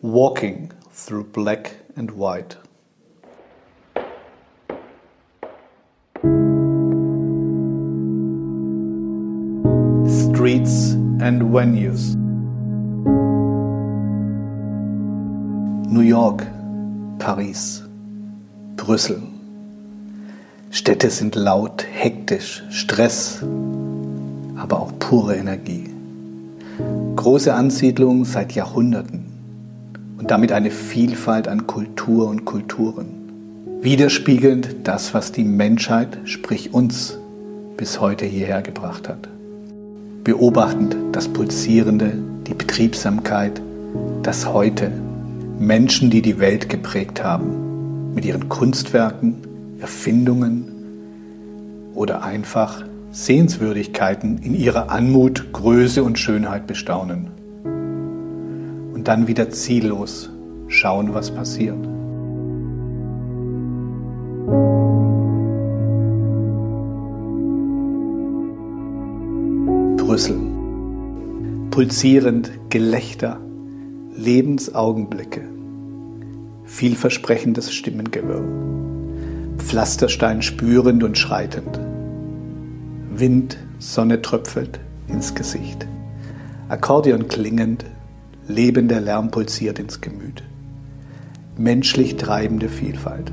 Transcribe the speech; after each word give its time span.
Walking 0.00 0.70
through 0.92 1.24
black 1.24 1.74
and 1.96 2.12
white. 2.12 2.56
Streets 10.06 10.92
and 11.20 11.42
venues. 11.52 12.14
New 15.90 16.02
York, 16.02 16.46
Paris, 17.18 17.82
Brüssel. 18.76 19.20
Städte 20.70 21.10
sind 21.10 21.34
laut, 21.34 21.84
hektisch, 21.90 22.62
Stress, 22.70 23.42
aber 24.54 24.78
auch 24.78 24.92
pure 25.00 25.34
Energie. 25.34 25.92
Große 27.16 27.52
Ansiedlungen 27.52 28.24
seit 28.24 28.52
Jahrhunderten 28.52 29.27
und 30.18 30.30
damit 30.30 30.52
eine 30.52 30.70
Vielfalt 30.70 31.48
an 31.48 31.66
Kultur 31.66 32.28
und 32.28 32.44
Kulturen. 32.44 33.06
Widerspiegelnd 33.80 34.76
das, 34.84 35.14
was 35.14 35.30
die 35.30 35.44
Menschheit, 35.44 36.18
sprich 36.24 36.74
uns, 36.74 37.18
bis 37.76 38.00
heute 38.00 38.26
hierher 38.26 38.60
gebracht 38.60 39.08
hat. 39.08 39.28
Beobachtend 40.24 40.96
das 41.12 41.28
Pulsierende, 41.28 42.12
die 42.48 42.54
Betriebsamkeit, 42.54 43.62
das 44.22 44.52
Heute, 44.52 44.90
Menschen, 45.58 46.10
die 46.10 46.22
die 46.22 46.40
Welt 46.40 46.68
geprägt 46.68 47.22
haben, 47.22 48.12
mit 48.14 48.24
ihren 48.24 48.48
Kunstwerken, 48.48 49.36
Erfindungen 49.80 50.72
oder 51.94 52.24
einfach 52.24 52.82
Sehenswürdigkeiten 53.12 54.38
in 54.38 54.54
ihrer 54.54 54.90
Anmut, 54.90 55.52
Größe 55.52 56.02
und 56.02 56.18
Schönheit 56.18 56.66
bestaunen. 56.66 57.37
Dann 59.08 59.26
wieder 59.26 59.48
ziellos 59.48 60.28
schauen, 60.66 61.14
was 61.14 61.30
passiert. 61.30 61.82
Brüssel. 69.96 70.38
Pulsierend 71.70 72.50
Gelächter, 72.68 73.40
Lebensaugenblicke, 74.14 75.48
vielversprechendes 76.66 77.72
Stimmengewirr, 77.72 78.44
Pflasterstein 79.56 80.42
spürend 80.42 81.02
und 81.02 81.16
schreitend. 81.16 81.80
Wind, 83.10 83.56
Sonne 83.78 84.20
tröpfelt 84.20 84.80
ins 85.08 85.34
Gesicht. 85.34 85.88
Akkordeon 86.68 87.26
klingend, 87.28 87.86
lebender 88.48 89.00
Lärm 89.00 89.30
pulsiert 89.30 89.78
ins 89.78 90.00
Gemüt. 90.00 90.42
Menschlich 91.56 92.16
treibende 92.16 92.68
Vielfalt. 92.68 93.32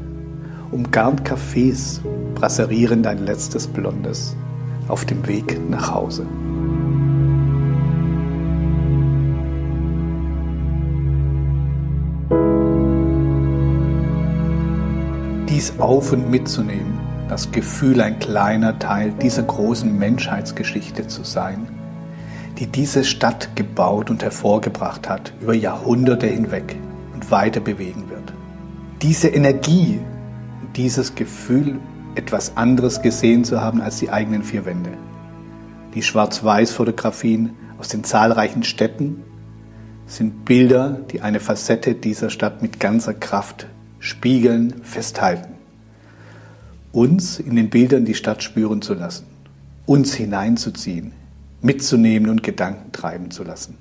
Umgarnt 0.72 1.28
Cafés 1.28 2.02
brasserieren 2.36 3.02
dein 3.02 3.26
letztes 3.26 3.68
Blondes 3.68 4.36
auf 4.88 5.06
dem 5.06 5.26
Weg 5.28 5.58
nach 5.70 5.94
Hause. 5.94 6.26
Dies 15.50 15.80
auf 15.80 16.12
und 16.12 16.30
mitzunehmen 16.30 17.06
das 17.28 17.52
Gefühl, 17.52 18.02
ein 18.02 18.20
kleiner 18.20 18.78
Teil 18.78 19.12
dieser 19.22 19.44
großen 19.44 19.98
Menschheitsgeschichte 19.98 21.08
zu 21.08 21.24
sein, 21.24 21.68
die 22.58 22.68
diese 22.68 23.04
Stadt 23.04 23.56
gebaut 23.56 24.10
und 24.10 24.24
hervorgebracht 24.24 25.10
hat 25.10 25.34
über 25.42 25.54
Jahrhunderte 25.54 26.28
hinweg 26.28 26.76
und 27.14 27.30
weiter 27.32 27.60
bewegen 27.60 28.10
wird. 28.10 28.34
Diese 29.02 29.28
Energie, 29.28 30.00
dieses 30.76 31.16
Gefühl, 31.16 31.80
etwas 32.16 32.56
anderes 32.56 33.02
gesehen 33.02 33.44
zu 33.44 33.62
haben 33.62 33.82
als 33.82 33.98
die 33.98 34.10
eigenen 34.10 34.44
vier 34.44 34.66
Wände. 34.66 34.92
Die 35.94 36.02
Schwarz-Weiß-Fotografien 36.02 37.52
aus 37.78 37.90
den 37.90 38.04
zahlreichen 38.04 38.64
Städten 38.64 39.24
sind 40.08 40.46
Bilder, 40.46 41.00
die 41.12 41.22
eine 41.22 41.40
Facette 41.40 41.94
dieser 41.94 42.30
Stadt 42.30 42.62
mit 42.62 42.80
ganzer 42.80 43.14
Kraft 43.14 43.68
spiegeln, 44.00 44.76
festhalten 44.84 45.56
uns 46.96 47.40
in 47.40 47.58
den 47.58 47.70
Bildern 47.70 48.06
die 48.06 48.14
Stadt 48.14 48.42
spüren 48.42 48.82
zu 48.82 48.94
lassen, 48.94 49.26
uns 49.86 50.14
hineinzuziehen, 50.14 51.12
mitzunehmen 51.66 52.30
und 52.30 52.44
Gedanken 52.44 52.92
treiben 52.92 53.32
zu 53.32 53.44
lassen. 53.44 53.78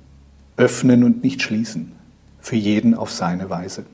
Öffnen 0.57 1.03
und 1.03 1.23
nicht 1.23 1.43
schließen, 1.43 1.91
für 2.39 2.55
jeden 2.55 2.95
auf 2.95 3.11
seine 3.11 3.49
Weise. 3.49 3.85